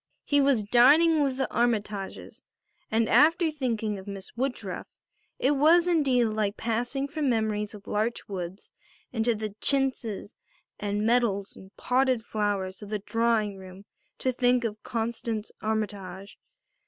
[0.23, 2.41] He was dining with the Armytages
[2.89, 4.87] and after thinking of Miss Woodruff
[5.37, 8.71] it was indeed like passing from memories of larch woods
[9.13, 10.35] into the chintzes
[10.79, 13.85] and metals and potted flowers of the drawing room
[14.17, 16.39] to think of Constance Armytage.